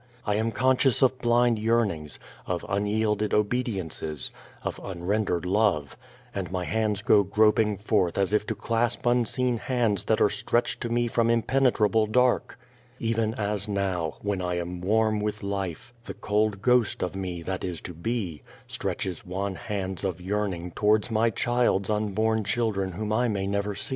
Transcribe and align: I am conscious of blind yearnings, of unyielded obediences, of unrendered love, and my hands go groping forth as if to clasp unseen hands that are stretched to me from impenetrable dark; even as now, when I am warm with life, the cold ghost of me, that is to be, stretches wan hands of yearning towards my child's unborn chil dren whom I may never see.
I 0.25 0.33
am 0.33 0.51
conscious 0.51 1.03
of 1.03 1.19
blind 1.19 1.59
yearnings, 1.59 2.17
of 2.47 2.65
unyielded 2.67 3.35
obediences, 3.35 4.31
of 4.63 4.79
unrendered 4.83 5.45
love, 5.45 5.95
and 6.33 6.51
my 6.51 6.65
hands 6.65 7.03
go 7.03 7.21
groping 7.21 7.77
forth 7.77 8.17
as 8.17 8.33
if 8.33 8.47
to 8.47 8.55
clasp 8.55 9.05
unseen 9.05 9.57
hands 9.59 10.05
that 10.05 10.19
are 10.19 10.27
stretched 10.31 10.81
to 10.81 10.89
me 10.89 11.05
from 11.05 11.29
impenetrable 11.29 12.07
dark; 12.07 12.57
even 12.97 13.35
as 13.35 13.67
now, 13.67 14.15
when 14.23 14.41
I 14.41 14.55
am 14.55 14.81
warm 14.81 15.19
with 15.19 15.43
life, 15.43 15.93
the 16.05 16.15
cold 16.15 16.63
ghost 16.63 17.03
of 17.03 17.15
me, 17.15 17.43
that 17.43 17.63
is 17.63 17.79
to 17.81 17.93
be, 17.93 18.41
stretches 18.67 19.23
wan 19.23 19.53
hands 19.53 20.03
of 20.03 20.19
yearning 20.19 20.71
towards 20.71 21.11
my 21.11 21.29
child's 21.29 21.91
unborn 21.91 22.43
chil 22.43 22.71
dren 22.71 22.93
whom 22.93 23.13
I 23.13 23.27
may 23.27 23.45
never 23.45 23.75
see. 23.75 23.89